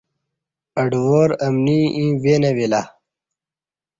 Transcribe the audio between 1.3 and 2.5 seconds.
امنی ییں وی نہ